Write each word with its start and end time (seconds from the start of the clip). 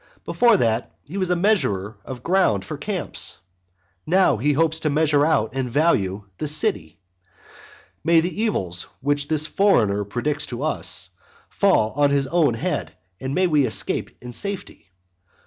Before 0.25 0.57
that, 0.57 0.93
he 1.07 1.15
was 1.19 1.29
a 1.29 1.35
measurer 1.35 1.95
of 2.05 2.23
ground 2.23 2.65
for 2.65 2.75
camps; 2.75 3.37
now 4.07 4.37
he 4.37 4.53
hopes 4.53 4.79
to 4.79 4.89
measure 4.89 5.23
out 5.27 5.51
and 5.53 5.69
value 5.69 6.23
the 6.39 6.47
city. 6.47 6.97
May 8.03 8.19
the 8.19 8.41
evils 8.41 8.87
which 9.01 9.27
this 9.27 9.45
foreigner 9.45 10.03
predicts 10.03 10.47
to 10.47 10.63
us 10.63 11.11
fall 11.49 11.91
on 11.95 12.09
his 12.09 12.25
own 12.25 12.55
head, 12.55 12.93
and 13.19 13.35
may 13.35 13.45
we 13.45 13.67
escape 13.67 14.09
in 14.23 14.31
safety! 14.31 14.89